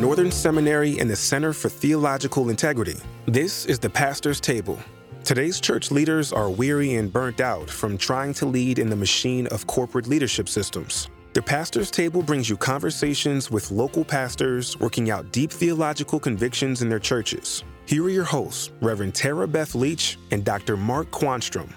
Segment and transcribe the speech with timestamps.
[0.00, 2.96] from Northern Seminary and the Center for Theological Integrity.
[3.26, 4.78] This is the Pastor's Table.
[5.24, 9.46] Today's church leaders are weary and burnt out from trying to lead in the machine
[9.48, 11.10] of corporate leadership systems.
[11.34, 16.88] The Pastor's Table brings you conversations with local pastors working out deep theological convictions in
[16.88, 17.62] their churches.
[17.84, 20.78] Here are your hosts, Reverend Tara Beth Leach and Dr.
[20.78, 21.70] Mark Quanstrom.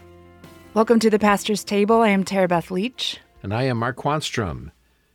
[0.74, 2.00] Welcome to the Pastor's Table.
[2.00, 3.20] I am Tara Beth Leach.
[3.42, 4.72] And I am Mark Quanstrom.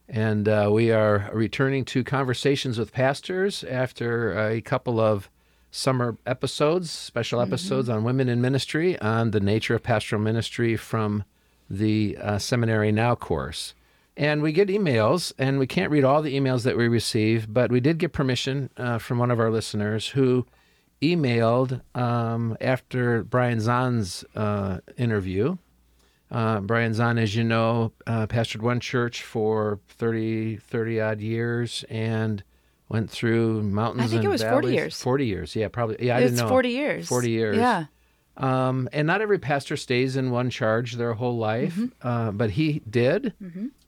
[0.08, 5.28] And uh, we are returning to conversations with pastors after a couple of
[5.70, 7.52] summer episodes, special Mm-hmm.
[7.52, 11.24] episodes on women in ministry, on the nature of pastoral ministry from
[11.68, 13.74] the uh, Seminary Now course.
[14.16, 17.70] And we get emails, and we can't read all the emails that we receive, but
[17.70, 20.46] we did get permission uh, from one of our listeners who
[21.02, 25.56] emailed um, after Brian Zahnd's uh, interview.
[26.30, 31.84] Uh, Brian Zahnd, as you know, uh, pastored one church for 30, 30 odd years
[31.88, 32.42] and
[32.88, 35.00] went through mountains I think it was 40 years.
[35.02, 35.96] 40 years, yeah, probably.
[36.06, 36.48] Yeah, I it's didn't know.
[36.48, 37.08] 40 years.
[37.08, 37.56] 40 years.
[37.56, 37.84] Yeah.
[38.36, 42.06] Um, and not every pastor stays in one charge their whole life, Mm-hmm.
[42.06, 43.32] uh, but he did.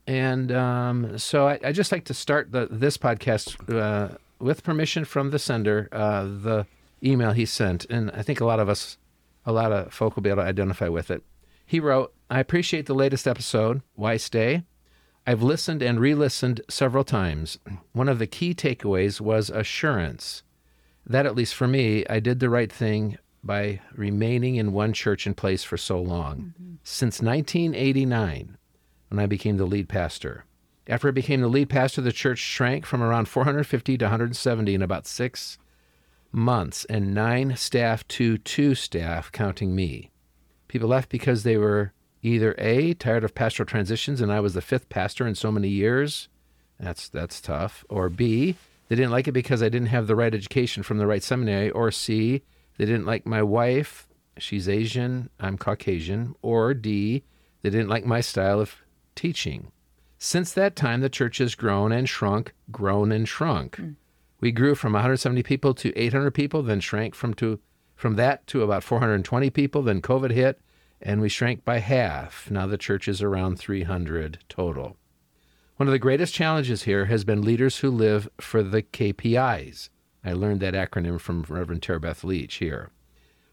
[0.07, 5.05] And um, so I, I just like to start the, this podcast uh, with permission
[5.05, 6.65] from the sender, uh, the
[7.03, 7.85] email he sent.
[7.85, 8.97] And I think a lot of us,
[9.45, 11.23] a lot of folk will be able to identify with it.
[11.71, 13.81] He wrote, I appreciate the latest episode.
[13.95, 14.65] Why stay?
[15.25, 17.59] I've listened and re listened several times.
[17.93, 20.43] One of the key takeaways was assurance
[21.05, 25.25] that, at least for me, I did the right thing by remaining in one church
[25.25, 26.55] and place for so long.
[26.59, 26.73] Mm-hmm.
[26.83, 28.57] Since 1989,
[29.07, 30.43] when I became the lead pastor.
[30.87, 34.81] After I became the lead pastor, the church shrank from around 450 to 170 in
[34.81, 35.57] about six
[36.33, 40.10] months, and nine staff to two staff, counting me.
[40.71, 41.91] People left because they were
[42.21, 45.67] either A, tired of pastoral transitions, and I was the fifth pastor in so many
[45.67, 46.29] years.
[46.79, 47.83] That's, that's tough.
[47.89, 48.55] Or B,
[48.87, 51.71] they didn't like it because I didn't have the right education from the right seminary.
[51.71, 52.41] Or C,
[52.77, 54.07] they didn't like my wife.
[54.37, 56.35] She's Asian, I'm Caucasian.
[56.41, 57.25] Or D,
[57.63, 58.77] they didn't like my style of
[59.13, 59.73] teaching.
[60.19, 63.75] Since that time, the church has grown and shrunk, grown and shrunk.
[63.75, 63.95] Mm.
[64.39, 67.59] We grew from 170 people to 800 people, then shrank from to
[68.01, 69.83] from that to about 420 people.
[69.83, 70.59] Then COVID hit,
[70.99, 72.49] and we shrank by half.
[72.49, 74.97] Now the church is around 300 total.
[75.77, 79.89] One of the greatest challenges here has been leaders who live for the KPIs.
[80.25, 82.89] I learned that acronym from Reverend Tara Beth Leach here.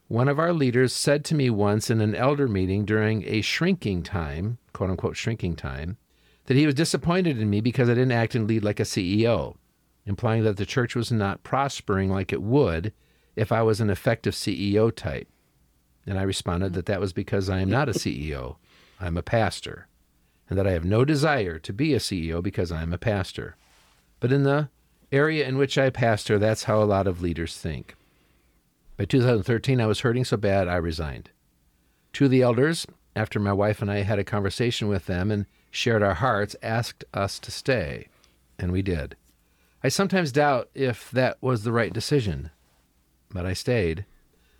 [0.06, 4.02] One of our leaders said to me once in an elder meeting during a shrinking
[4.02, 5.98] time, quote unquote shrinking time,
[6.46, 9.56] that he was disappointed in me because I didn't act and lead like a CEO,
[10.06, 12.94] implying that the church was not prospering like it would
[13.38, 15.28] if I was an effective CEO type.
[16.04, 18.56] And I responded that that was because I am not a CEO,
[19.00, 19.86] I'm a pastor,
[20.50, 23.56] and that I have no desire to be a CEO because I am a pastor.
[24.18, 24.70] But in the
[25.12, 27.94] area in which I pastor, that's how a lot of leaders think.
[28.96, 31.30] By 2013, I was hurting so bad I resigned.
[32.20, 32.84] Of the elders,
[33.14, 37.04] after my wife and I had a conversation with them and shared our hearts, asked
[37.14, 38.08] us to stay,
[38.58, 39.14] and we did.
[39.84, 42.50] I sometimes doubt if that was the right decision,
[43.30, 44.04] but I stayed.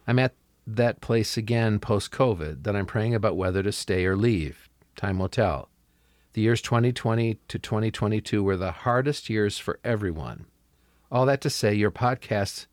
[0.06, 0.34] I'm at
[0.66, 4.68] that place again post COVID that I'm praying about whether to stay or leave.
[4.96, 5.68] Time will tell.
[6.34, 10.46] The years 2020 to 2022 were the hardest years for everyone.
[11.10, 12.66] All that to say, your podcast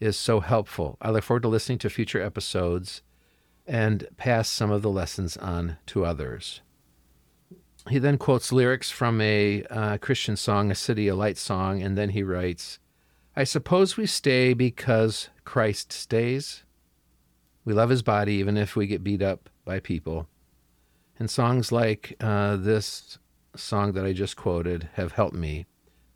[0.00, 0.96] is so helpful.
[1.00, 3.02] I look forward to listening to future episodes
[3.66, 6.60] and pass some of the lessons on to others.
[7.88, 11.96] He then quotes lyrics from a uh, Christian song, A City, a Light song, and
[11.96, 12.79] then he writes,
[13.40, 16.62] I suppose we stay because Christ stays.
[17.64, 20.28] We love his body even if we get beat up by people.
[21.18, 23.16] And songs like uh, this
[23.56, 25.64] song that I just quoted have helped me.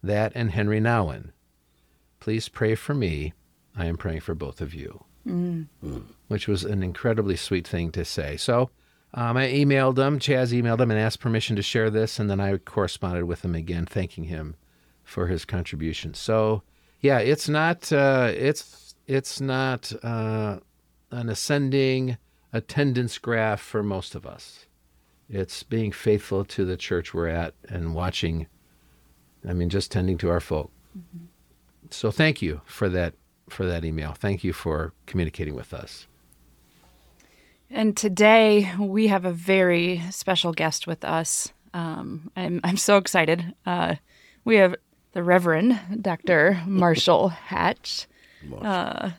[0.03, 1.31] That and Henri Nouwen.
[2.21, 3.33] Please pray for me.
[3.75, 5.03] I am praying for both of you.
[6.29, 8.37] Which was an incredibly sweet thing to say.
[8.37, 8.69] So
[9.15, 12.41] um, I emailed him, Chaz emailed him and asked permission to share this, and then
[12.41, 14.56] I corresponded with him again, thanking him
[15.03, 16.12] for his contribution.
[16.12, 16.62] So
[17.05, 20.61] yeah, it's not uh, it's it's not uh,
[21.11, 22.17] an ascending
[22.51, 24.65] attendance graph for most of us.
[25.29, 28.47] It's being faithful to the church we're at and watching.
[29.47, 30.71] I mean, just tending to our folk.
[31.91, 33.12] So thank you for that
[33.50, 34.12] for that email.
[34.12, 36.07] Thank you for communicating with us.
[37.69, 41.53] And today we have a very special guest with us.
[41.75, 43.55] Um, I'm, I'm so excited.
[43.67, 43.97] Uh,
[44.47, 44.77] we have
[45.14, 46.62] the Reverend Dr.
[46.66, 48.06] Marshall Hatch.
[48.61, 49.11] Uh,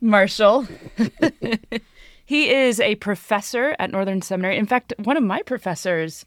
[0.00, 0.66] Marshall.
[2.24, 4.56] he is a professor at Northern Seminary.
[4.56, 6.24] In fact, one of my professors,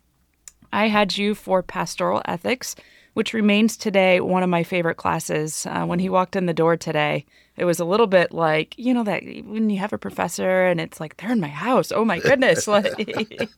[0.72, 2.76] I had you for pastoral ethics
[3.18, 5.66] which remains today one of my favorite classes.
[5.66, 7.26] Uh, when he walked in the door today,
[7.56, 10.80] it was a little bit like, you know, that when you have a professor and
[10.80, 11.92] it's like, they're in my house.
[11.92, 12.68] Oh my goodness.
[12.68, 13.50] like,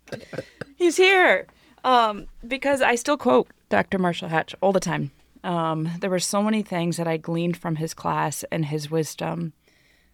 [0.78, 1.46] he's here.
[1.84, 4.00] Um, because I still quote Dr.
[4.00, 5.12] Marshall Hatch all the time.
[5.44, 9.54] Um, there were so many things that I gleaned from his class and his wisdom.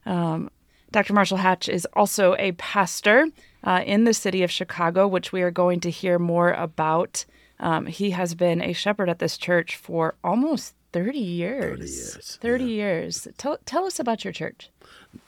[0.06, 0.50] Um,
[0.92, 1.14] Dr.
[1.14, 3.28] Marshall Hatch is also a pastor
[3.64, 7.26] uh, in the city of Chicago, which we are going to hear more about.
[7.60, 11.72] Um, he has been a shepherd at this church for almost 30 years.
[11.72, 13.28] 30 years, 30 years.
[13.38, 14.70] Tell, tell us about your church.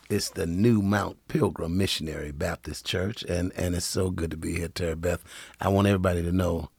[0.09, 4.55] It's the New Mount Pilgrim Missionary Baptist Church, and, and it's so good to be
[4.55, 5.23] here, Terry Beth.
[5.59, 6.69] I want everybody to know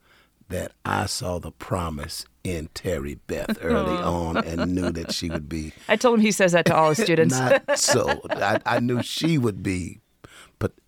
[0.48, 5.48] that I saw the promise in Terry Beth early on and knew that she would
[5.48, 7.38] be I told him he says that to all his students.
[7.38, 8.20] not so.
[8.30, 10.00] I, I knew she would be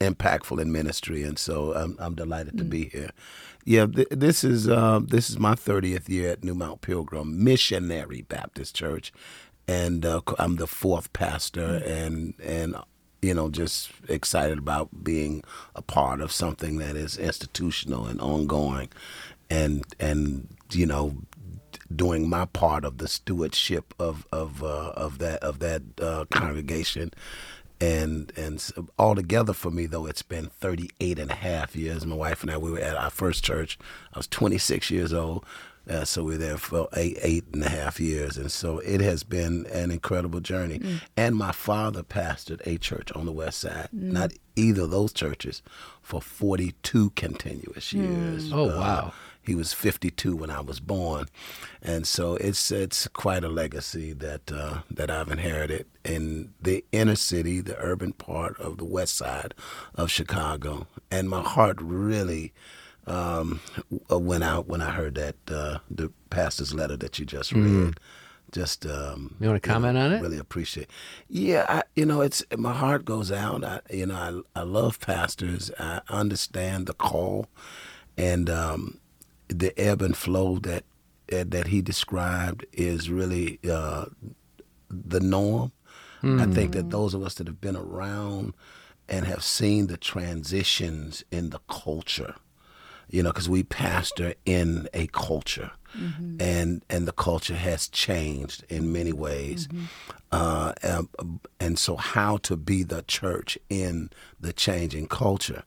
[0.01, 3.11] impactful in ministry, and so I'm, I'm delighted to be here.
[3.65, 8.23] Yeah, th- this is uh, this is my 30th year at New Mount Pilgrim Missionary
[8.23, 9.13] Baptist Church,
[9.69, 12.75] and uh, I'm the fourth pastor, and and
[13.23, 18.89] you know just excited about being a part of something that is institutional and ongoing,
[19.51, 21.17] and and you know
[21.95, 27.13] doing my part of the stewardship of of uh, of that of that uh, congregation.
[27.81, 32.05] And and so altogether for me though it's been 38 and a half years.
[32.05, 33.79] My wife and i we were at our first church.
[34.15, 35.45] I was 26 years old
[35.89, 38.37] uh, so we were there for eight eight and a half years.
[38.37, 41.01] And so it has been an incredible journey.
[41.17, 45.63] And my father pastored a church on the west side not either of those churches
[46.03, 49.13] for 42 continuous years Oh, Uh, wow.
[49.43, 51.27] He was 52 when I was born,
[51.83, 57.17] and so it's it's quite a legacy that uh, that I've inherited in the inner
[57.17, 59.55] city, the urban part of the west side
[59.95, 62.53] of Chicago, and my heart really
[63.07, 63.61] um,
[64.09, 67.99] went out when I heard that uh, the pastor's letter that you just read.
[68.53, 70.23] Just um, You wanna comment know, on it?
[70.23, 70.91] Really appreciate.
[71.29, 73.63] Yeah, I, you know, it's my heart goes out.
[73.65, 75.71] I, you know, I I love pastors.
[75.79, 77.47] I understand the call,
[78.17, 78.99] and um,
[79.51, 80.85] the ebb and flow that
[81.29, 84.07] that he described is really uh,
[84.89, 85.73] the norm.
[86.23, 88.53] I think that those of us that have been around
[89.09, 92.35] and have seen the transitions in the culture,
[93.09, 95.71] you know, because we pastor in a culture,
[96.39, 99.67] and and the culture has changed in many ways,
[100.31, 101.09] uh, um,
[101.59, 105.63] and so how to be the church in the changing culture,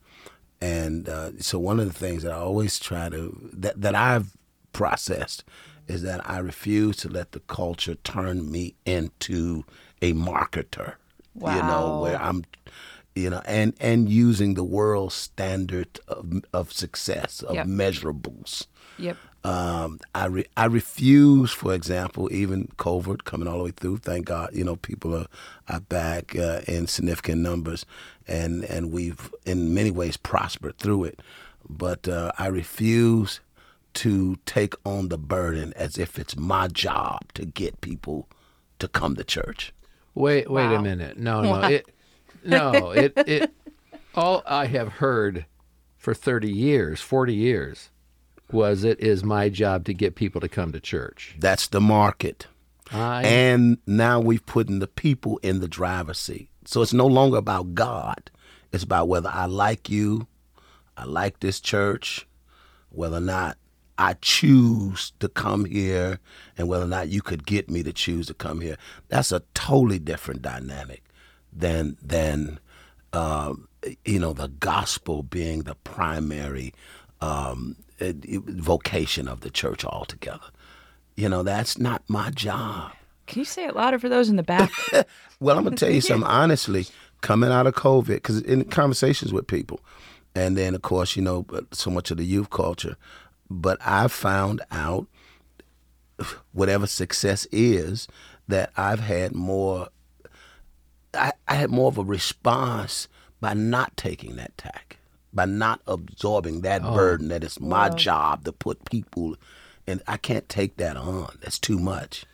[0.63, 4.29] and uh, so one of the things that I always try to that that I've
[4.71, 5.43] processed
[5.87, 9.65] is that I refuse to let the culture turn me into
[10.01, 10.93] a marketer.
[11.35, 11.55] Wow.
[11.55, 12.45] You know, where I'm
[13.15, 17.67] you know, and and using the world standard of, of success of Yep.
[17.67, 18.67] measurables.
[18.97, 19.17] Yep.
[19.45, 23.97] Um, I re- I refuse, for example, even COVID coming all the way through.
[23.97, 25.27] Thank God, you know, people are
[25.67, 27.85] are back uh, in significant numbers,
[28.27, 31.19] and and we've in many ways prospered through it.
[31.67, 33.41] But uh, I refuse
[33.95, 38.27] to take on the burden as if it's my job to get people
[38.79, 39.73] to come to church.
[40.15, 40.75] Wait, wait Wow.
[40.75, 41.17] a minute.
[41.17, 41.85] No, no, it,
[42.45, 43.51] no, it, it.
[44.15, 45.45] All I have heard
[45.97, 47.89] for thirty years, forty years,
[48.53, 51.35] was it is my job to get people to come to church.
[51.39, 52.47] That's the market.
[52.91, 56.49] I And now we've put in the people in the driver's seat.
[56.65, 58.29] So it's no longer about God.
[58.71, 60.27] It's about whether I like you,
[60.97, 62.27] I like this church,
[62.89, 63.57] whether or not
[63.97, 66.19] I choose to come here,
[66.57, 68.77] and whether or not you could get me to choose to come here.
[69.09, 71.03] That's a totally different dynamic
[71.51, 72.59] than than
[73.11, 73.67] um,
[74.05, 76.73] you know the gospel being the primary
[77.21, 78.13] um, Uh,
[78.45, 80.45] vocation of the church altogether.
[81.15, 82.91] You know, that's not my job.
[83.27, 84.71] Can you say it louder for those in the back?
[85.39, 86.87] Well, I'm gonna tell you something honestly.
[87.19, 89.81] Coming out of COVID, because in conversations with people,
[90.35, 92.95] and then of course you know so much of the youth culture,
[93.49, 95.07] but I found out
[96.53, 98.07] whatever success is
[98.47, 99.89] that I've had more.
[101.13, 103.07] I, I had more of a response
[103.41, 104.97] by not taking that tack,
[105.33, 106.93] by not absorbing that oh.
[106.93, 109.35] burden that it's my job to put people,
[109.87, 111.37] and I can't take that on.
[111.41, 112.25] That's too much.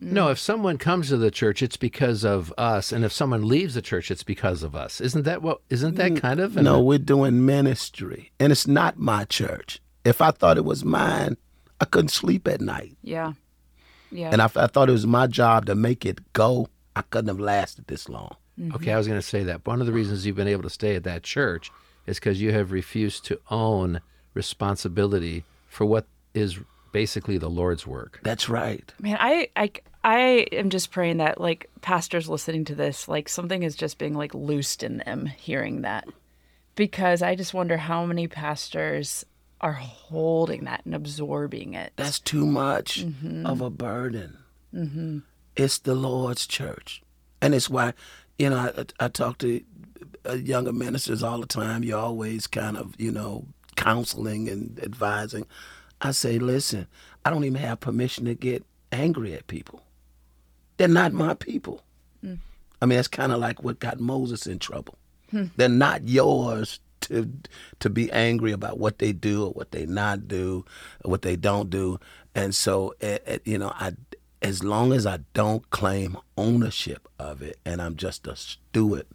[0.00, 0.28] no.
[0.28, 3.82] If someone comes to the church, it's because of us, and if someone leaves the
[3.82, 5.00] church, it's because of us.
[5.00, 5.60] Isn't that what?
[5.70, 6.56] Isn't that mm, kind of?
[6.56, 9.80] an- No, we're doing ministry, and it's not my church.
[10.04, 11.36] If I thought it was mine,
[11.80, 12.96] I couldn't sleep at night.
[13.02, 13.32] yeah.
[14.10, 14.30] Yeah.
[14.30, 17.40] And if I thought it was my job to make it go, I couldn't have
[17.40, 18.36] lasted this long.
[18.74, 19.66] Okay, I was going to say that.
[19.66, 21.72] One of the reasons you've been able to stay at that church
[22.06, 24.00] is because you have refused to own
[24.34, 26.58] responsibility for what is
[26.92, 28.20] basically the Lord's work.
[28.22, 28.92] That's right.
[29.00, 29.70] Man, I, I,
[30.04, 30.18] I
[30.52, 34.34] am just praying that like pastors listening to this, like something is just being like
[34.34, 36.06] loosed in them hearing that,
[36.76, 39.24] because I just wonder how many pastors
[39.60, 41.92] are holding that and absorbing it.
[41.96, 43.46] That's too much Mm-hmm.
[43.46, 44.38] of a burden.
[45.56, 47.02] It's the Lord's church.
[47.40, 47.94] And it's why,
[48.38, 49.60] you know, I, I talk to
[50.32, 51.84] younger ministers all the time.
[51.84, 55.46] You're always kind of, you know, counseling and advising.
[56.00, 56.86] I say, listen,
[57.24, 59.82] I don't even have permission to get angry at people.
[60.76, 61.82] They're not my people.
[62.82, 64.98] I mean, that's kind of like what got Moses in trouble.
[65.56, 67.30] They're not yours to
[67.80, 70.64] to be angry about what they do or what they not do,
[71.04, 71.98] or what they don't do.
[72.34, 73.92] And so, eh, eh, you know, I
[74.42, 79.06] as long as I don't claim ownership of it, and I'm just a steward,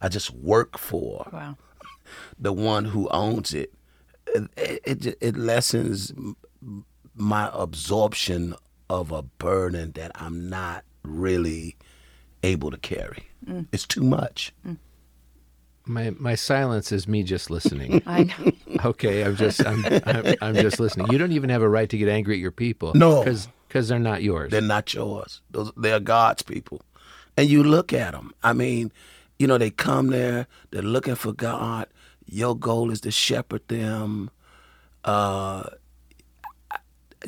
[0.00, 1.56] I just work for Wow.
[2.38, 3.72] the one who owns it.
[4.34, 6.12] It it, it lessens
[7.14, 8.54] my absorption
[8.90, 11.76] of a burden that I'm not really
[12.42, 13.28] able to carry.
[13.46, 13.66] Mm.
[13.72, 14.52] It's too much.
[14.66, 14.76] Mm.
[15.86, 18.02] My my silence is me just listening.
[18.06, 18.52] I know.
[18.84, 21.10] okay, I'm just I'm, I'm I'm just listening.
[21.10, 22.92] You don't even have a right to get angry at your people.
[22.94, 23.20] No.
[23.24, 24.50] because because they're not yours.
[24.50, 25.40] They're not yours.
[25.50, 26.82] Those they're God's people.
[27.38, 28.32] And you look at them.
[28.42, 28.92] I mean,
[29.38, 30.46] you know, they come there.
[30.70, 31.86] They're looking for God.
[32.26, 34.30] Your goal is to shepherd them.
[35.04, 35.64] Uh,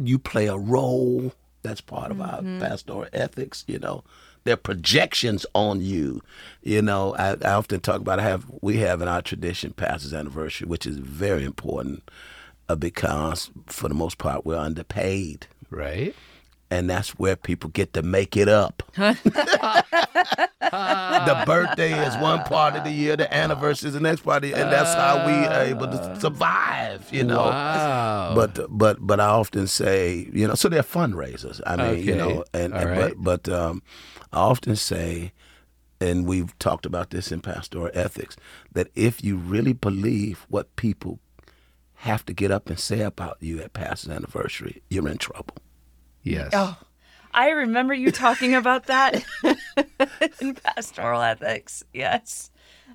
[0.00, 1.32] you play a role.
[1.62, 3.64] That's part of our pastoral ethics.
[3.66, 4.04] You know,
[4.44, 6.22] their projections on you.
[6.62, 8.18] You know, I, I often talk about.
[8.18, 12.10] I have we have in our tradition pastor's anniversary, which is very important
[12.68, 16.14] uh, because for the most part we're underpaid right?
[16.70, 18.82] And that's where people get to make it up.
[18.94, 19.16] the
[21.46, 24.56] birthday is one part of the year, the anniversary is the next part, of the,
[24.56, 27.08] and that's how we are able to survive.
[27.12, 27.38] You know.
[27.38, 28.32] Wow.
[28.34, 31.60] But but but I often say, you know, so they're fundraisers.
[31.66, 33.14] I mean, you know, and, and- right.
[33.16, 33.82] but but um,
[34.32, 35.32] I often say,
[36.00, 38.36] and we've talked about this in pastoral ethics,
[38.72, 41.18] that if you really believe what people
[41.96, 45.56] have to get up and say about you at pastor's anniversary, you're in trouble.
[46.22, 46.50] Yes.
[46.52, 46.76] Oh,
[47.32, 49.22] I remember you talking about that
[50.40, 51.84] in pastoral ethics.
[51.92, 52.50] Yes.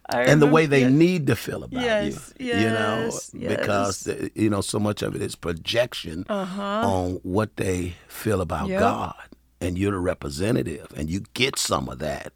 [0.10, 0.91] And the way they yes.
[0.91, 2.48] need to feel about Yes, you.
[2.48, 7.96] You know, yes, because you know so much of it is projection on what they
[8.08, 8.72] feel about Uh-huh.
[8.72, 8.79] Yep.
[8.82, 9.29] God,
[9.62, 12.34] and you're the representative, and you get some of that.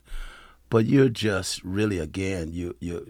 [0.72, 3.03] But you're just really again you you're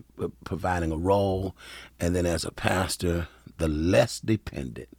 [0.44, 1.56] providing a role,
[2.00, 3.28] and then as a pastor,
[3.60, 4.90] the less dependent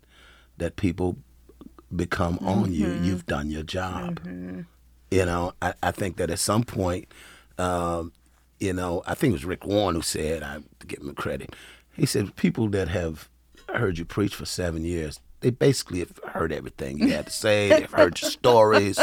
[0.56, 1.18] that people
[1.94, 3.04] become on you, Mm-hmm.
[3.04, 4.20] you've done your job.
[5.10, 7.08] You know, I, I think that at some point,
[7.58, 8.12] um,
[8.60, 11.54] you know, I think it was Rick Warren who said, I give him credit.
[11.96, 13.28] He said, people that have
[13.74, 17.68] heard you preach for seven years, they basically have heard everything you had to say.
[17.70, 18.98] They've heard your stories,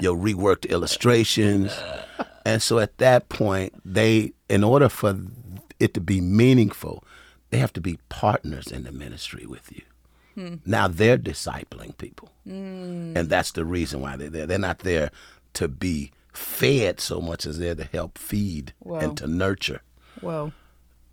[0.00, 1.72] your reworked illustrations.
[2.44, 5.16] And so at that point, they, in order for
[5.78, 7.04] it to be meaningful,
[7.50, 9.82] they have to be partners in the ministry with you.
[10.66, 12.30] Now they're discipling people.
[12.46, 13.16] Mm.
[13.16, 14.46] And that's the reason why they're there.
[14.46, 15.10] They're not there
[15.54, 18.98] to be fed so much as they're to help feed Wow.
[18.98, 19.80] and to nurture.
[20.20, 20.52] Whoa.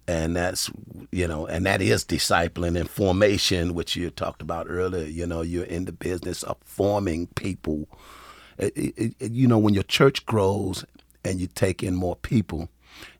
[0.07, 0.69] And that's,
[1.11, 5.05] you know, and that is discipling and formation, which you talked about earlier.
[5.05, 7.87] You know, you're in the business of forming people.
[8.57, 10.83] It- it- it- you know, when your church grows
[11.23, 12.69] and you take in more people,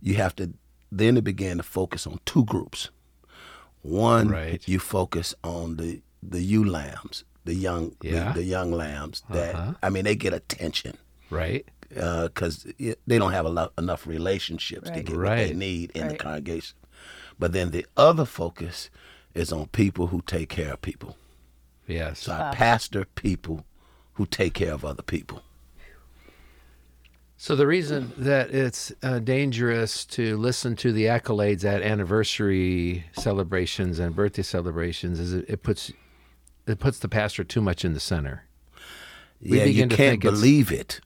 [0.02, 0.54] you have to
[0.92, 2.90] then to begin to focus on two groups.
[3.82, 4.68] One, Right.
[4.68, 8.34] you focus on the the ewe lambs, the young Yeah.
[8.34, 9.74] the, the young lambs that Uh-huh.
[9.82, 10.98] I mean they get attention
[11.32, 11.66] Right.
[11.90, 15.06] because they don't have a lot, enough relationships to Right.
[15.06, 16.76] get what they need in the congregation.
[17.40, 18.90] But then the other focus
[19.34, 21.18] is on people who take care of people.
[21.88, 22.20] Yes.
[22.20, 23.66] So I pastor people
[24.14, 25.42] who take care of other people.
[27.44, 33.98] So the reason that it's uh, dangerous to listen to the accolades at anniversary celebrations
[33.98, 35.92] and birthday celebrations is it, it puts
[36.68, 38.46] it puts the pastor too much in the center.
[39.42, 41.00] We yeah, you to can't think believe it.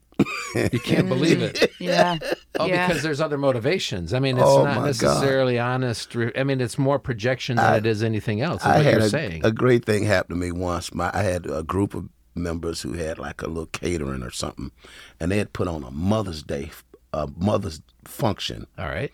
[0.74, 1.72] You can't believe it.
[1.80, 2.18] Yeah.
[2.60, 2.88] Oh, yeah.
[2.88, 4.14] because there's other motivations.
[4.14, 4.86] I mean, it's Oh, not my God.
[4.88, 6.16] necessarily honest.
[6.16, 8.62] re- I mean, it's more projection than it is anything else.
[8.62, 9.46] Is I what had you're a, saying.
[9.46, 10.94] a great thing happen to me once.
[10.94, 14.72] My I had a group of members who had like a little catering or something,
[15.20, 16.72] and they had put on a Mother's Day,
[17.14, 19.12] a Mother's function All right.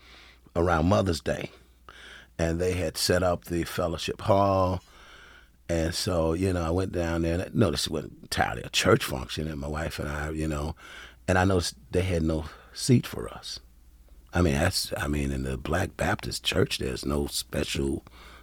[0.56, 1.50] around Mother's Day,
[2.38, 4.82] and they had set up the fellowship hall.
[5.68, 7.34] And so, you know, I went down there.
[7.34, 10.48] And, I no, this wasn't entirely a church function, and my wife and I, you
[10.48, 10.74] know,
[11.26, 13.60] and I noticed they had no seat for us.
[14.34, 18.02] I mean, that's, I mean, in the Black Baptist church, there's no special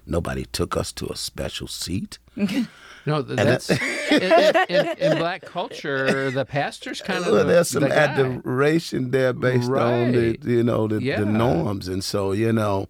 [0.09, 2.17] Nobody took us to a special seat.
[3.05, 3.69] No, th- that's
[4.11, 6.31] in, in, in, in black culture.
[6.31, 7.95] The pastor's kind of Well, the, there's some the guy.
[7.95, 11.19] adoration there based on the you know the, Yeah.
[11.19, 12.87] the norms, and so you know,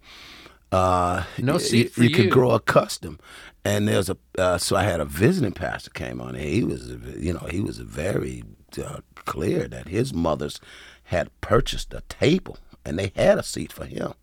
[0.72, 2.14] uh, No seat y- for you.
[2.14, 3.20] could grow accustomed.
[3.64, 6.34] And there's a uh, so I had a visiting pastor came on.
[6.34, 8.42] And he was you know he was very
[8.82, 10.60] uh, clear that his mothers
[11.04, 14.14] had purchased a table and they had a seat for him.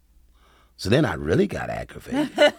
[0.76, 2.32] So then I really got aggravated.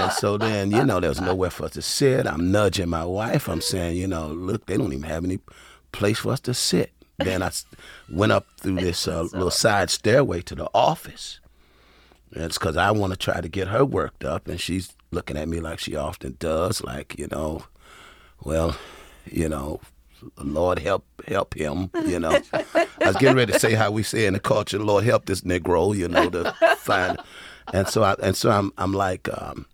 [0.00, 2.26] And so then, you know, there was nowhere for us to sit.
[2.26, 3.48] I'm nudging my wife.
[3.48, 5.38] I'm saying, you know, look, they don't even have any
[5.92, 6.92] place for us to sit.
[7.18, 7.50] Then I
[8.10, 11.40] went up through this uh, little side stairway to the office.
[12.32, 14.48] And it's because I want to try to get her worked up.
[14.48, 17.64] And she's looking at me like she often does, like, you know,
[18.42, 18.76] well,
[19.26, 19.80] you know,
[20.38, 22.40] Lord help help him, you know.
[22.52, 25.42] I was getting ready to say how we say in the culture, Lord help this
[25.42, 27.18] Negro, you know, to find
[27.72, 29.66] and so I and so I'm I'm like um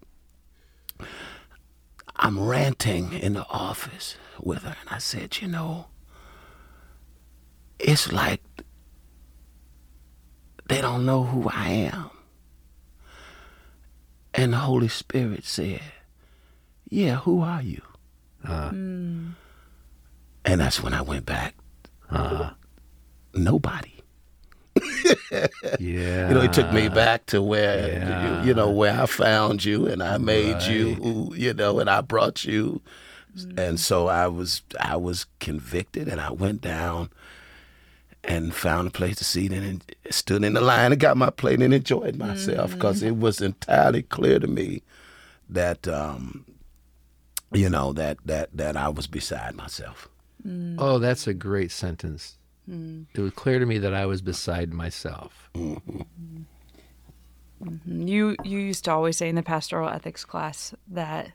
[2.16, 5.86] I'm ranting in the office with her and I said, you know,
[7.78, 8.42] it's like
[10.68, 12.10] they don't know who I am.
[14.34, 15.80] And the Holy Spirit said,
[16.88, 17.82] Yeah, who are you?
[18.44, 18.68] Uh-huh.
[18.68, 19.30] Hmm.
[20.44, 21.54] And that's when I went back.
[22.10, 22.52] Uh-huh.
[23.34, 23.95] Nobody.
[25.30, 26.28] Yeah.
[26.28, 28.40] You know, he took me back to where Yeah.
[28.42, 32.00] you, you know where I found you and I made you you know and I
[32.00, 32.80] brought you.
[33.58, 37.10] And so I was I was convicted and I went down
[38.24, 41.60] and found a place to seat and stood in the line and got my plate
[41.62, 44.82] and enjoyed myself because it was entirely clear to me
[45.48, 46.44] that um
[47.52, 50.08] you know that that that I was beside myself.
[50.78, 52.38] Oh, that's a great sentence.
[52.68, 53.02] Mm-hmm.
[53.14, 55.50] It was clear to me that I was beside myself.
[55.54, 56.42] Mm-hmm.
[58.08, 61.32] You you used to always say in the pastoral ethics class that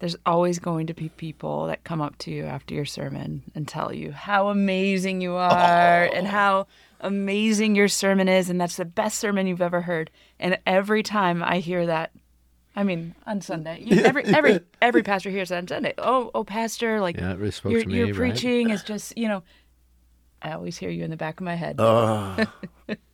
[0.00, 3.66] there's always going to be people that come up to you after your sermon and
[3.66, 6.12] tell you how amazing you are oh.
[6.12, 6.66] and how
[7.00, 10.10] amazing your sermon is and that's the best sermon you've ever heard.
[10.38, 12.12] And every time I hear that
[12.76, 15.94] I mean, on Sunday, you, every every every pastor hears that on Sunday.
[15.96, 18.16] Oh, oh, pastor, like Yeah, it really spoke your to me, your right?
[18.16, 19.42] preaching is just, you know.
[20.44, 21.76] I always hear you in the back of my head.
[21.80, 22.44] Uh,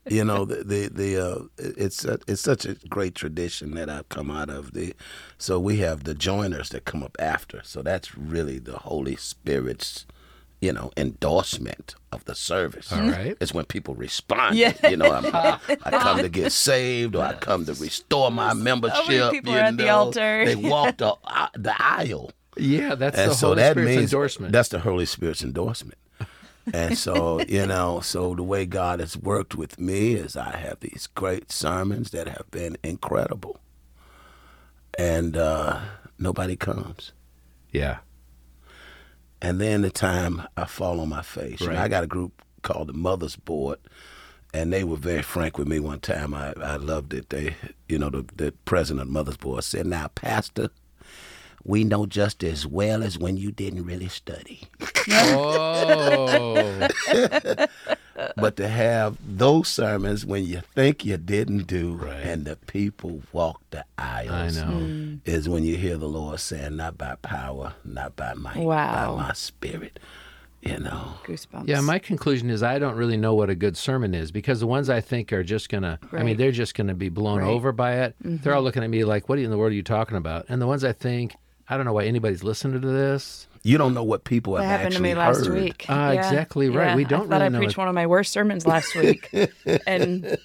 [0.09, 4.09] you know the the, the uh, it's a, it's such a great tradition that I've
[4.09, 4.95] come out of the
[5.39, 10.07] so we have the joiners that come up after so that's really the Holy Spirit's
[10.61, 12.93] you know endorsement of the service.
[12.93, 13.37] All right.
[13.41, 14.57] It's when people respond.
[14.57, 14.75] Yeah.
[14.91, 19.31] You know, I'm, I come to get saved or I come to restore my membership.
[19.31, 19.97] people you are at the know.
[19.97, 20.45] altar.
[20.45, 22.33] They walk the uh, the aisle.
[22.57, 24.53] Yeah, that's And the so Holy that Spirit's means endorsement.
[24.53, 25.97] that's the Holy Spirit's endorsement.
[26.73, 30.81] And so, you know, so the way God has worked with me is I have
[30.81, 33.59] these great sermons that have been incredible.
[34.99, 35.81] And uh,
[36.19, 37.13] nobody comes.
[37.73, 37.99] yeah.
[39.43, 41.63] And then the time I fall on my face.
[41.63, 41.79] Right.
[41.79, 43.79] I got a group called the Mothers Board,
[44.53, 46.35] and they were very frank with me one time.
[46.35, 47.31] I, I loved it.
[47.31, 47.57] They,
[47.89, 50.69] you know, the, the president of Mothers Board said, Now, Pastor,
[51.65, 54.63] we know just as well as when you didn't really study.
[55.11, 56.89] Oh,
[58.37, 62.17] But to have those sermons when you think you didn't do, Right.
[62.23, 65.19] and the people walk the I aisles, know.
[65.25, 69.17] is when you hear the Lord saying, "Not by power, not by might, Wow.
[69.17, 69.99] by my Spirit."
[70.61, 71.67] You know, Goosebumps.
[71.69, 74.67] Yeah, my conclusion is I don't really know what a good sermon is because the
[74.67, 77.45] ones I think are just gonna, I mean, they're just gonna be blown Right.
[77.47, 77.55] Mm-hmm.
[77.55, 78.15] over by it.
[78.21, 80.61] They're all looking at me like, "What in the world are you talking about?" And
[80.61, 81.37] the ones I think,
[81.71, 83.47] I don't know why anybody's listening to this.
[83.63, 85.55] you don't know what people That have happened to me last heard.
[85.55, 85.87] week.
[85.89, 86.97] Ah, exactly right.
[86.97, 87.79] We don't I thought really I know preached it.
[87.79, 89.31] one of my worst sermons last week,
[89.87, 90.37] and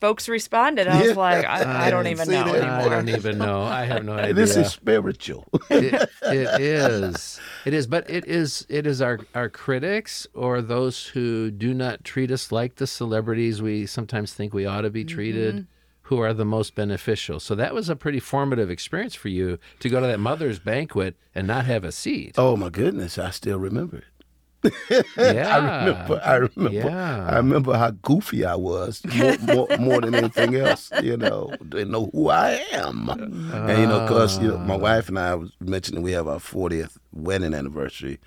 [0.00, 0.86] folks responded.
[0.88, 2.62] I was like, I, I don't even know that?
[2.64, 3.62] I don't even know.
[3.62, 4.34] I have no idea.
[4.34, 5.46] This is spiritual.
[5.70, 7.40] it, it is.
[7.64, 8.66] It is, but it is.
[8.68, 13.62] It is our our critics or those who do not treat us like the celebrities
[13.62, 15.66] we sometimes think we ought to be treated,
[16.04, 17.40] who are the most beneficial.
[17.40, 21.16] So that was a pretty formative experience for you to go to that mother's banquet
[21.34, 22.34] and not have a seat.
[22.38, 24.04] oh my goodness, I still remember it.
[25.18, 26.20] yeah, I remember.
[26.24, 26.70] I remember.
[26.70, 27.26] Yeah.
[27.28, 30.90] I remember how goofy I was more, more, more than anything else.
[31.02, 35.08] You know, didn't know who I am, and you know, because you know, my wife
[35.08, 38.20] and I was mentioning we have our 40th wedding anniversary.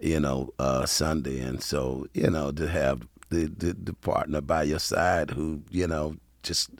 [0.00, 4.62] You know, uh, Sunday, and so you know to have the, the the partner by
[4.62, 6.70] your side who you know just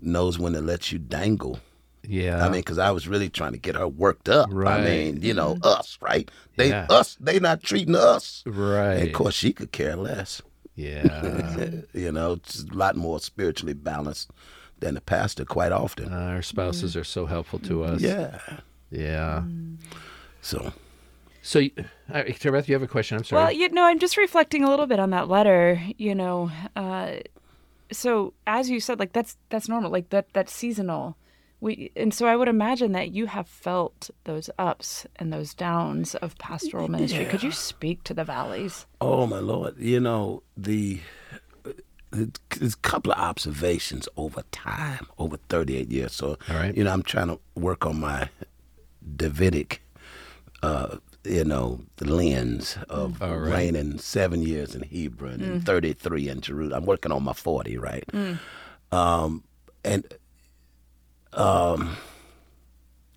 [0.00, 1.58] knows when to let you dangle.
[2.02, 2.38] Yeah.
[2.44, 4.48] I mean, because I was really trying to get her worked up.
[4.50, 4.80] Right.
[4.80, 6.30] I mean, you know, us, right?
[6.56, 6.86] They Yeah.
[6.88, 8.42] us, they not treating us.
[8.46, 8.94] right.
[8.94, 10.40] And of course, she could care less.
[10.74, 11.70] yeah.
[11.92, 14.30] you know, it's a lot more spiritually balanced
[14.78, 16.12] than the pastor quite often.
[16.12, 18.00] Uh, our spouses are so helpful to us.
[18.00, 18.38] yeah.
[18.90, 19.42] Yeah.
[20.40, 20.72] So
[21.42, 21.72] So, y-
[22.12, 23.18] uh, Beth, you have a question?
[23.18, 23.42] I'm sorry.
[23.42, 25.80] Well, you know, I'm just reflecting a little bit on that letter.
[25.98, 27.16] You know, uh,
[27.92, 31.16] so as you said, like that's that's normal, like that that's seasonal.
[31.60, 36.14] We and so I would imagine that you have felt those ups and those downs
[36.16, 37.24] of pastoral ministry.
[37.24, 38.86] Could you speak to the valleys?
[39.00, 39.76] Oh my lord!
[39.78, 41.00] You know the,
[42.10, 46.12] the there's a couple of observations over time, over 38 years.
[46.12, 46.76] So, All right.
[46.76, 48.28] you know, I'm trying to work on my
[49.16, 49.82] Davidic,
[50.62, 50.98] uh,
[51.28, 53.52] you know, the lens of All right.
[53.54, 56.82] reigning seven years in Hebron and 33 in Jerusalem.
[56.82, 58.04] I'm working on my 40, right?
[58.90, 59.44] Um,
[59.84, 60.04] and
[61.32, 61.96] um,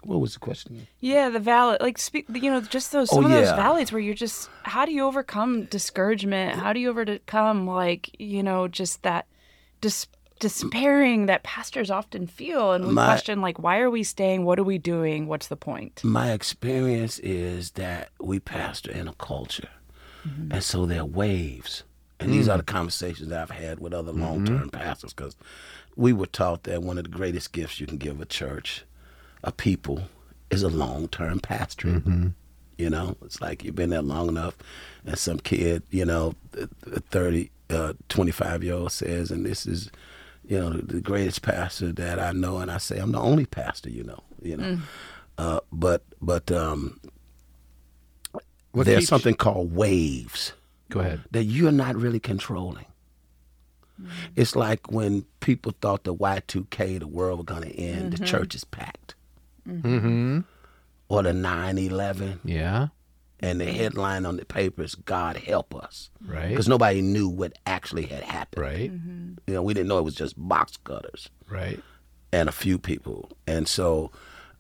[0.04, 0.88] what was the question?
[1.00, 3.56] Yeah, the valley, like speak, you know, just those Oh, some of those yeah.
[3.56, 6.60] valleys where you're just, how do you overcome discouragement?
[6.60, 9.28] How do you overcome like you know just that
[9.80, 10.08] dis-
[10.42, 14.44] despairing that pastors often feel, and we My- question like, why are we staying?
[14.44, 15.28] What are we doing?
[15.28, 16.04] What's the point?
[16.04, 19.70] My experience is that we pastor in a culture,
[20.28, 20.52] mm-hmm.
[20.52, 21.84] and so there are waves.
[22.20, 22.68] And these are the mm.
[22.68, 24.22] conversations that I've had with other mm-hmm.
[24.22, 25.36] long term pastors because
[25.96, 28.86] we were taught that one of the greatest gifts you can give a church,
[29.44, 30.04] a people,
[30.52, 32.02] is a long term pastoring.
[32.02, 32.28] Mm-hmm.
[32.78, 34.56] You know, it's like you've been there long enough,
[35.06, 39.66] and some kid, you know, th- th- 30, uh, 25 year old says, and this
[39.66, 39.92] is,
[40.52, 43.46] you know, the, the greatest pastor that I know, and I say, I'm the only
[43.46, 44.80] pastor you know, you know.
[45.38, 47.00] Uh, but but um,
[48.74, 50.54] What there's keeps- something called waves
[50.90, 51.22] Go ahead.
[51.32, 52.86] that you're not really controlling.
[54.36, 58.56] It's like when people thought the Y2K, the world was going to end, the church
[58.56, 59.14] is packed.
[59.70, 60.40] Mm-hmm.
[61.08, 62.88] Or the 9 11, Yeah.
[63.42, 63.76] And the mm-hmm.
[63.76, 66.10] headline on the paper is God help us.
[66.26, 66.50] Right.
[66.50, 68.62] Because nobody knew what actually had happened.
[68.62, 68.92] Right.
[68.92, 69.34] Mm-hmm.
[69.48, 71.30] You know, we didn't know it was just box cutters.
[71.50, 71.80] Right.
[72.32, 74.12] and a few people, and so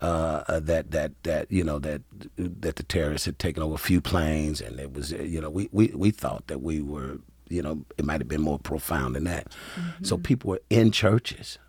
[0.01, 2.01] uh, uh, that that that you know that
[2.37, 5.69] that the terrorists had taken over a few planes, and it was you know we
[5.71, 9.25] we we thought that we were you know it might have been more profound than
[9.25, 9.55] that.
[9.75, 10.03] Mm-hmm.
[10.03, 11.59] So people were in churches,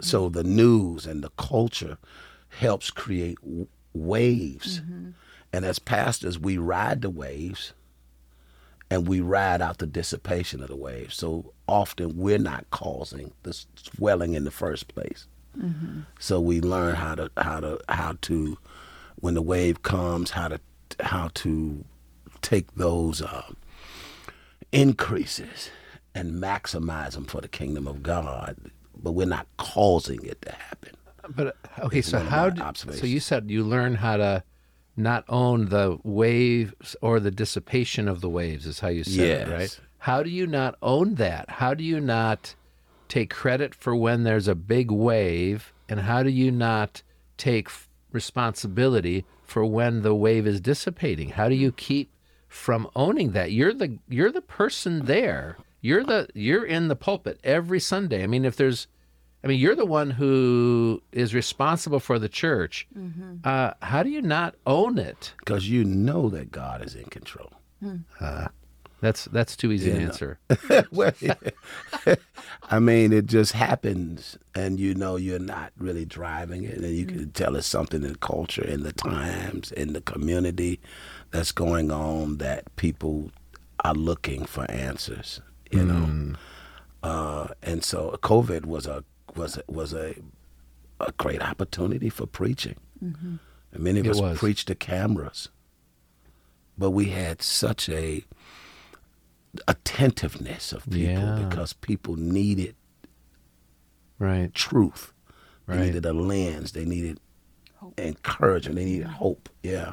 [0.00, 1.98] so the news and the culture
[2.48, 4.80] helps create w- waves,
[5.54, 7.74] and as pastors we ride the waves
[8.90, 11.14] and we ride out the dissipation of the waves.
[11.14, 15.26] So often we're not causing the swelling in the first place.
[16.18, 18.58] So we learn how to how to how to
[19.20, 20.58] when the wave comes how to
[20.98, 21.84] how to
[22.42, 23.52] take those uh,
[24.72, 25.70] increases
[26.16, 28.56] and maximize them for the kingdom of God.
[29.00, 30.96] But we're not causing it to happen.
[31.28, 32.48] But okay, so how?
[32.48, 34.42] my d- so you said you learn how to
[34.96, 39.52] not own the waves or the dissipation of the waves is how you said it,
[39.52, 39.80] right?
[39.98, 41.48] How do you not own that?
[41.48, 42.54] How do you not
[43.08, 47.02] take credit for when there's a big wave, and how do you not
[47.36, 47.68] take
[48.12, 51.30] responsibility for when the wave is dissipating?
[51.30, 52.10] How do you keep
[52.48, 53.52] from owning that?
[53.52, 55.58] You're the you're the person there.
[55.80, 58.22] You're the you're in the pulpit every Sunday.
[58.22, 58.86] I mean, if there's
[59.44, 62.86] I mean, you're the one who is responsible for the church.
[62.98, 63.36] Mm-hmm.
[63.44, 65.34] Uh, how do you not own it?
[65.38, 67.52] Because you know that God is in control.
[67.80, 67.96] Hmm.
[68.20, 68.48] Uh,
[69.02, 70.02] that's that's too easy to Yeah.
[70.06, 70.38] answer.
[70.90, 71.12] well,
[72.70, 77.04] I mean, it just happens, and you know you're not really driving it, and you
[77.04, 77.18] hmm.
[77.18, 80.80] can tell it's something in culture, in the times, in the community
[81.32, 83.30] that's going on that people
[83.80, 85.42] are looking for answers.
[85.70, 86.32] You know, hmm.
[87.02, 89.04] uh, and so COVID was a
[89.36, 90.14] was a, was a
[91.00, 92.76] a great opportunity for preaching.
[93.04, 93.36] Mm-hmm.
[93.72, 94.38] And many of It us was.
[94.38, 95.48] preached to cameras,
[96.78, 98.24] but we had such a
[99.68, 101.46] attentiveness of people Yeah.
[101.48, 102.74] because people needed
[104.18, 104.52] Right.
[104.54, 105.12] truth.
[105.66, 105.86] They Right.
[105.86, 106.72] needed a lens.
[106.72, 107.20] They needed
[107.98, 108.76] encouragement.
[108.76, 109.16] They needed mm-hmm.
[109.16, 109.48] hope.
[109.62, 109.92] Yeah.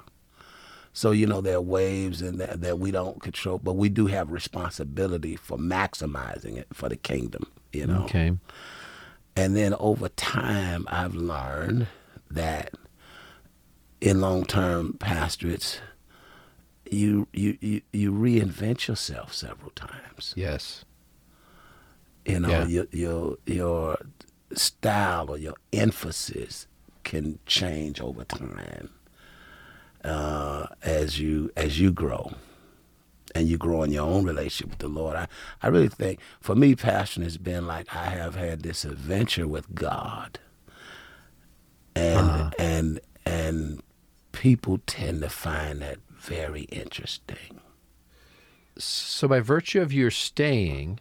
[0.93, 4.07] So you know there are waves and that, that we don't control, but we do
[4.07, 7.47] have responsibility for maximizing it for the kingdom.
[7.71, 8.03] You know.
[8.03, 8.37] Okay.
[9.35, 11.87] And then over time, I've learned
[12.29, 12.73] that
[13.99, 15.79] in long-term pastorates,
[16.89, 20.33] you you you, you reinvent yourself several times.
[20.35, 20.83] Yes.
[22.25, 22.65] You know, Yeah.
[22.65, 23.97] your your your
[24.53, 26.67] style or your emphasis
[27.03, 28.89] can change over time
[30.03, 32.33] uh, as you as you grow
[33.35, 35.15] and you grow in your own relationship with the Lord.
[35.15, 35.27] I,
[35.61, 39.73] I really think for me, passion has been like I have had this adventure with
[39.73, 40.39] God,
[41.95, 43.81] and and and
[44.31, 47.59] people tend to find that very interesting.
[48.77, 50.99] So by virtue of your staying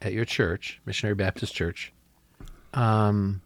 [0.00, 1.92] at your church, Missionary Baptist Church,
[2.74, 3.42] um,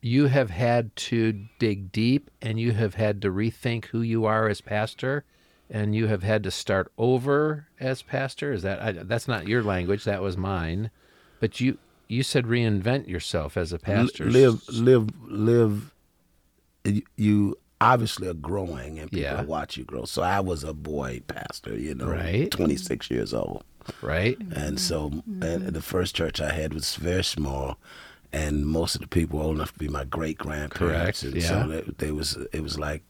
[0.00, 4.48] you have had to dig deep and you have had to rethink who you are
[4.48, 5.24] as pastor
[5.72, 8.52] and you have had to start over as pastor?
[8.52, 10.90] Is that I, that's not your language that was mine.
[11.40, 14.26] But you you said reinvent yourself as a pastor.
[14.26, 15.92] live live live
[16.84, 19.42] you- you obviously are growing and people Yeah.
[19.42, 20.04] watch you grow.
[20.04, 22.50] So i was a boy pastor you know Right.
[22.50, 23.64] 26 years old.
[24.00, 24.36] Right.
[24.54, 25.42] And so mm-hmm.
[25.42, 27.78] and the first church i had was very small
[28.32, 31.34] and most of the people were old enough to be my great grandparents Correct, and
[31.42, 31.48] yeah.
[31.48, 33.02] so they, they was it was like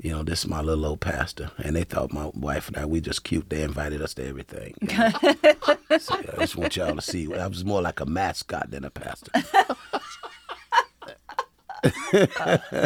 [0.00, 2.84] you know this is my little old pastor and they thought my wife and i
[2.84, 5.10] we just cute they invited us to everything you know.
[5.98, 8.90] so i just want y'all to see i was more like a mascot than a
[8.90, 9.30] pastor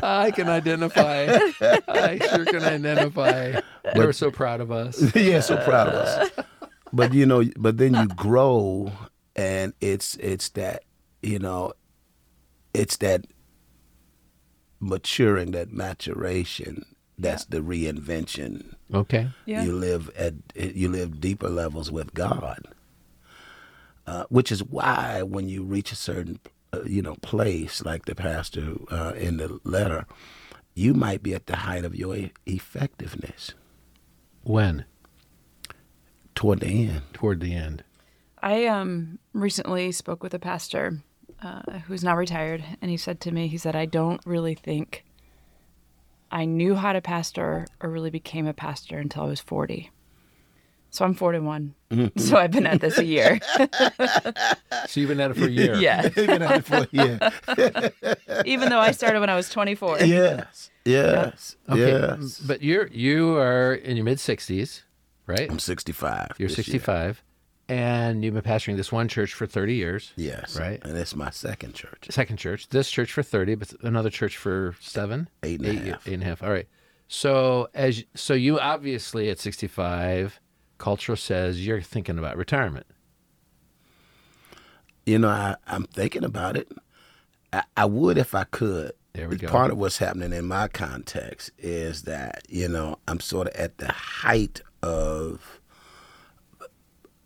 [0.02, 1.26] i can identify
[1.88, 3.60] i sure can identify
[3.94, 6.30] they were so proud of us yeah, so proud of us.
[6.92, 8.92] But you know, but then you grow,
[9.34, 10.84] and it's it's that
[11.22, 11.72] you know,
[12.72, 13.26] it's that
[14.80, 16.84] maturing, that maturation.
[17.18, 18.74] That's the reinvention.
[18.92, 19.62] okay Yeah.
[19.62, 22.66] You live at you live deeper levels with God,
[24.06, 26.38] uh, which is why when you reach a certain
[26.72, 30.06] uh, you know place, like the pastor uh, in the letter,
[30.74, 33.54] you might be at the height of your e- effectiveness
[34.42, 34.84] when
[36.34, 37.02] toward the end.
[37.12, 37.82] toward the end
[38.42, 40.98] I um recently spoke with a pastor
[41.42, 45.04] uh, who's now retired, and he said to me, he said, "I don't really think
[46.30, 49.90] I knew how to pastor or really became a pastor until I was 40."
[50.90, 52.20] So I'm 41, mm-hmm.
[52.20, 53.40] so I've been at this a year.
[54.86, 57.30] so you've been at it for a year yeah, Even after- yeah.
[58.46, 60.02] even though I started when I was 24.
[60.02, 60.70] Yes.
[60.84, 61.56] Yes.
[61.68, 62.38] okay Yes.
[62.38, 64.82] but you're you are in your mid 60s
[65.26, 66.36] right I'm 65.
[66.38, 66.78] You're this year.
[67.68, 70.12] 65, and you've been pastoring this one church for 30 years.
[70.16, 70.58] Yes.
[70.58, 70.80] Right.
[70.84, 72.06] And it's my second church.
[72.10, 75.86] Second church, this church for 30, but another church for seven, Eight and a Eight-
[75.92, 76.08] half.
[76.08, 76.42] eight and a half.
[76.42, 76.68] All right.
[77.08, 80.40] So as so you obviously at 65,
[80.78, 82.86] culture says you're thinking about retirement.
[85.06, 86.68] You know, I, I'm thinking about it.
[87.52, 88.92] I, I would if I could.
[89.12, 89.48] There we go.
[89.48, 93.78] Part of what's happening in my context is that, you know, I'm sort of at
[93.78, 95.60] the height of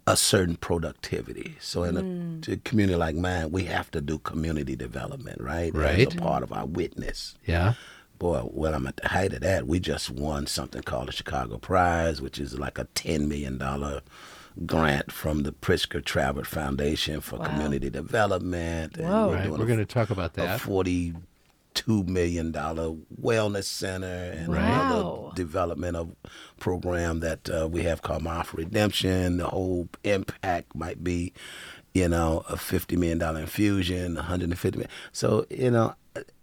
[0.09, 1.57] a certain productivity.
[1.61, 2.49] So in a mm.
[2.49, 5.75] a community like mine, we have to do community development, right?
[5.75, 6.07] Right.
[6.09, 7.35] As a part of our witness.
[7.45, 7.75] Yeah.
[8.19, 11.59] boy, when I'm at the height of that, we just won something called the Chicago
[11.59, 13.63] Prize, which is like a $10 million
[14.67, 17.47] grant from the Pritzker Traubert Foundation for Wow.
[17.47, 18.97] community development.
[18.97, 19.33] And Whoa.
[19.33, 19.51] Right.
[19.51, 20.61] We're going to talk about a that.
[21.87, 24.65] $42 million wellness center and Right.
[24.65, 25.33] another Wow.
[25.35, 26.15] development of
[26.59, 29.39] program that uh, we have called Mile for Redemption.
[29.39, 31.33] The whole impact might be,
[31.95, 34.91] you know, a $50 million infusion, 150 million.
[35.13, 35.95] So, you know,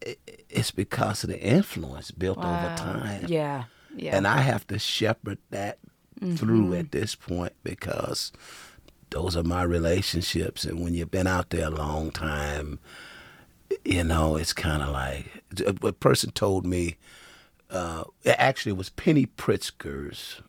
[0.02, 0.20] it,
[0.50, 3.26] it's because of the influence built over time.
[3.28, 4.16] Yeah, yeah.
[4.16, 5.80] And I have to shepherd that
[6.38, 8.32] through at this point because
[9.10, 10.64] those are my relationships.
[10.64, 12.80] And when you've been out there a long time,
[13.86, 16.98] you know, it's kind of like a, a person told me,
[17.70, 20.42] uh, actually, it was Penny Pritzker's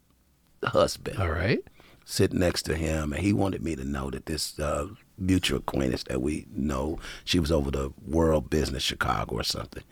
[0.65, 1.61] husband All right.
[2.05, 6.03] sitting next to him, and he wanted me to know that this uh, mutual acquaintance
[6.05, 9.85] that we know, she was over the World Business Chicago or something,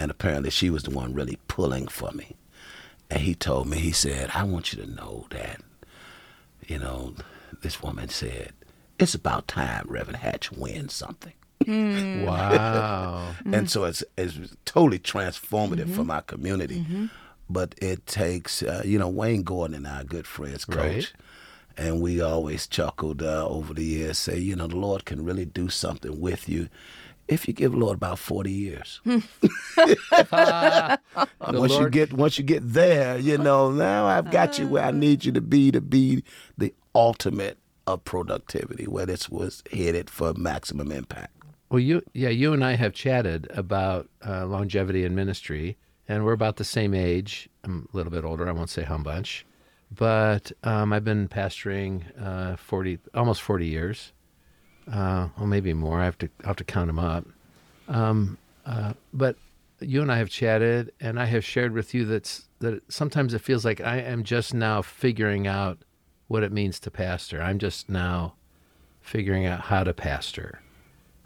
[0.00, 2.34] and apparently she was the one really pulling for me.
[3.10, 5.60] And he told me, he said, "I want you to know that,
[6.66, 7.14] you know,
[7.62, 8.52] this woman said
[8.98, 11.32] it's about time Reverend Hatch wins something."
[11.68, 12.24] Mm.
[12.24, 13.34] Wow.
[13.40, 13.54] Mm-hmm.
[13.54, 15.94] and so it's it's totally transformative mm-hmm.
[15.94, 16.80] for my community.
[16.80, 17.06] Mm-hmm.
[17.50, 21.12] But it takes, uh, you know, Wayne Gordon and I are good friends, coach, Right.
[21.78, 25.46] and we always chuckled uh, over the years, say, you know, the Lord can really
[25.46, 26.68] do something with you
[27.26, 29.00] if you give the Lord about forty years.
[29.04, 29.32] Once
[31.78, 34.92] you get once you get there, you know, now I've got you where I ah.
[34.92, 36.24] need you to be to be
[36.56, 41.37] the ultimate of productivity, where this was headed for maximum impact.
[41.70, 45.76] Well, you, yeah, you and I have chatted about uh, longevity in ministry,
[46.08, 47.48] and we're about the same age.
[47.62, 48.48] I'm a little bit older.
[48.48, 49.44] I won't say how much,
[49.94, 54.12] but um, I've been pastoring uh, forty, almost forty years.
[54.90, 56.00] Uh, well, maybe more.
[56.00, 57.26] I have to, I have to count them up.
[57.88, 59.36] Um, uh, but
[59.80, 63.42] you and I have chatted, and I have shared with you that's that sometimes it
[63.42, 65.78] feels like I am just now figuring out
[66.28, 67.42] what it means to pastor.
[67.42, 68.36] I'm just now
[69.02, 70.62] figuring out how to pastor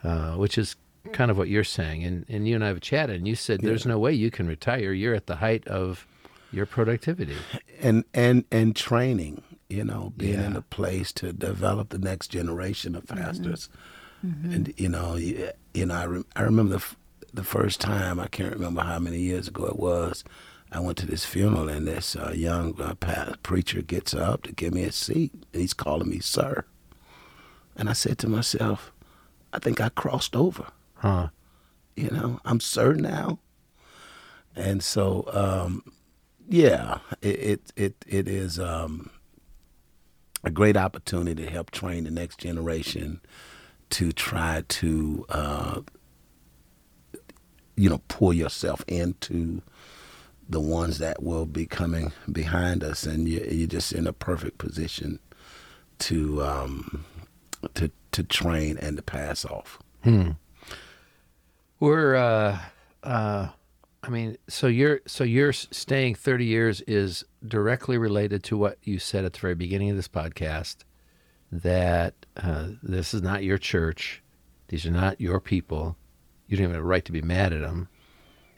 [0.04, 0.76] uh, which is
[1.12, 2.04] kind of what you're saying.
[2.04, 4.46] And, and you and I have chatted, and you said there's no way you can
[4.46, 4.92] retire.
[4.92, 6.06] You're at the height of
[6.52, 7.36] your productivity.
[7.80, 12.94] and and and training you know being in a place to develop the next generation
[12.94, 13.70] of pastors
[14.22, 16.96] And you know, you, you know, I, re- I remember the f-
[17.34, 18.20] the first time.
[18.20, 20.22] I can't remember how many years ago it was.
[20.70, 24.52] I went to this funeral, and this uh, young uh, pa- preacher gets up to
[24.52, 26.64] give me a seat, and he's calling me sir.
[27.76, 28.92] And I said to myself,
[29.52, 30.66] I think I crossed over.
[30.96, 31.28] Huh.
[31.96, 33.38] You know, I'm sir now.
[34.56, 35.82] And so, um,
[36.48, 39.10] yeah, it it it, it is um,
[40.44, 43.20] a great opportunity to help train the next generation
[43.90, 45.80] to try to, uh,
[47.76, 49.62] you know, pour yourself into
[50.48, 54.58] the ones that will be coming behind us, and you, you're just in a perfect
[54.58, 55.18] position
[55.98, 57.04] to um,
[57.74, 59.78] to to train and to pass off.
[61.80, 62.58] We're, uh,
[63.02, 63.48] uh,
[64.02, 68.98] I mean, so you're so you're staying thirty years is directly related to what you
[68.98, 70.84] said at the very beginning of this podcast,
[71.50, 74.22] that uh, this is not your church,
[74.68, 75.96] these are not your people,
[76.46, 77.88] you don't even have a right to be mad at them,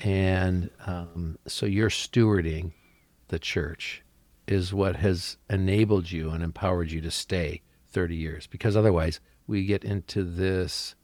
[0.01, 2.73] and um, so you're stewarding
[3.29, 4.03] the church
[4.47, 7.63] is what has enabled you and empowered you to stay
[7.95, 10.95] 30 years because otherwise we get into this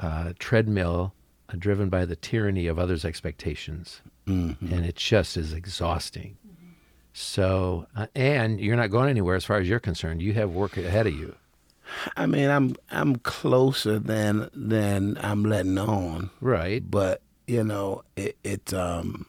[0.00, 1.14] uh, treadmill
[1.48, 6.38] uh, driven by the tyranny of others' expectations, and it just is exhausting.
[7.12, 10.22] So, uh, and you're not going anywhere as far as you're concerned.
[10.22, 11.34] You have work ahead of you,
[12.16, 16.88] I mean, I'm I'm closer than than I'm letting on, right?
[16.90, 19.26] but you know, it, it um,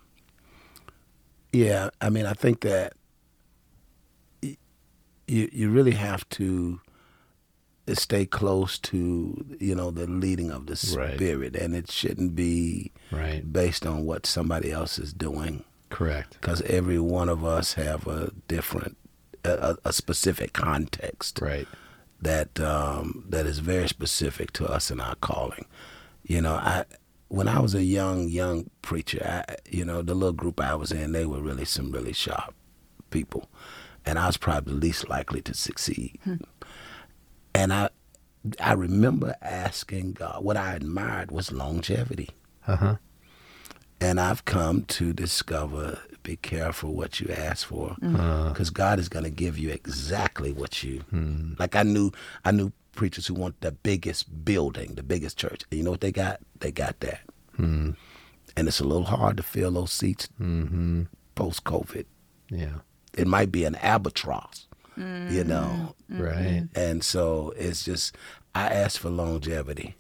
[1.52, 1.90] yeah.
[2.00, 2.94] I mean, I think that
[4.42, 4.58] y-
[5.28, 6.80] you you really have to
[7.94, 11.16] stay close to you know the leading of the Right.
[11.16, 13.42] spirit, and it shouldn't be Right.
[13.52, 16.38] based on what somebody else is doing, Correct.
[16.40, 18.98] because every one of us have a different,
[19.44, 21.68] a, a specific context Right.
[22.22, 25.66] that um, that is very specific to us in our calling.
[26.24, 26.86] You know, I
[27.28, 30.92] when I was a young young preacher, I, you know, the little group I was
[30.92, 32.54] in, they were really some really sharp
[33.10, 33.50] people,
[34.06, 36.18] and I was probably the least likely to succeed.
[37.54, 37.90] And I
[38.60, 42.30] I remember asking God what I admired was longevity.
[42.68, 42.96] Uh huh.
[44.02, 49.10] And I've come to discover be careful what you ask for Uh, because God is
[49.10, 51.04] going to give you exactly what you
[51.60, 51.76] like.
[51.76, 52.12] I knew
[52.46, 55.64] I knew preachers who want the biggest building, the biggest church.
[55.70, 56.40] And you know what they got?
[56.60, 57.22] They got that.
[58.56, 61.04] And it's a little hard to fill those seats mm-hmm.
[61.36, 62.06] post COVID.
[62.50, 62.80] Yeah.
[63.18, 65.96] It might be an albatross, you know.
[66.10, 66.68] Right.
[66.76, 68.16] And so it's just
[68.56, 69.96] I asked for longevity.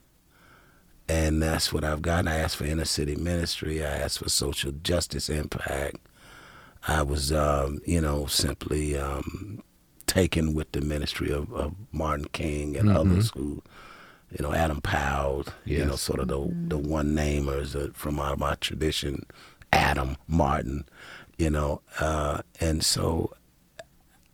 [1.10, 2.30] And that's what I've gotten.
[2.30, 3.84] I asked for inner city ministry.
[3.84, 5.98] I asked for social justice impact.
[6.88, 9.62] I was, um, you know, simply um,
[10.08, 13.62] taken with the ministry of, of Martin King and others who,
[14.32, 18.34] you know, Adam Powell, you know, sort of the the one namers uh, from out
[18.34, 19.26] of my tradition,
[19.72, 20.86] Adam Martin,
[21.38, 23.34] you know, uh, and so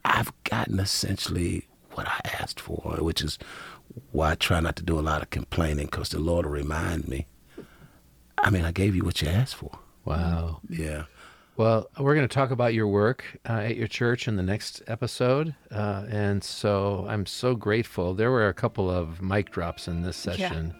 [0.10, 3.38] I've gotten essentially what I asked for, which is
[4.12, 7.08] why I try not to do a lot of complaining because the Lord will remind
[7.08, 7.28] me.
[8.38, 9.72] I mean, I gave you what you asked for.
[10.06, 10.62] Wow.
[10.70, 11.04] Yeah.
[11.58, 14.82] Well, we're going to talk about your work uh, at your church in the next
[14.88, 15.54] episode.
[15.70, 18.14] Uh, and so I'm so grateful.
[18.14, 20.36] There were a couple of mic drops in this Yeah.
[20.38, 20.74] session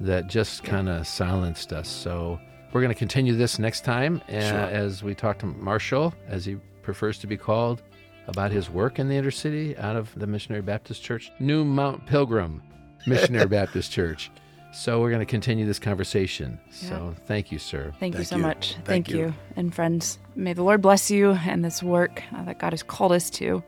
[0.00, 1.88] that just kind of silenced us.
[1.88, 2.38] So
[2.72, 4.58] we're going to continue this next time uh, Sure.
[4.58, 7.82] as we talk to Marshall, as he prefers to be called,
[8.26, 12.06] about his work in the inner city out of the Missionary Baptist Church, New Mount
[12.06, 12.62] Pilgrim
[13.06, 14.30] Missionary Baptist Church.
[14.72, 16.58] So we're going to continue this conversation.
[16.70, 17.92] So thank you, sir.
[18.00, 18.42] Thank, you so you.
[18.42, 18.72] much.
[18.74, 19.18] Thank Thank, you.
[19.18, 19.34] you.
[19.54, 23.12] And friends, may the Lord bless you and this work uh, that God has called
[23.12, 23.62] us to.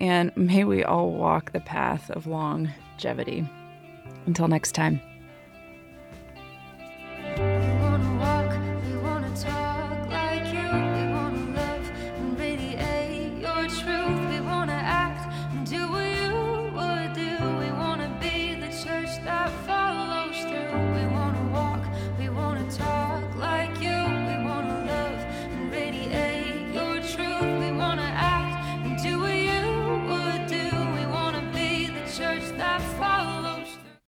[0.00, 3.46] And may we all walk the path of longevity.
[4.26, 5.00] Until next time.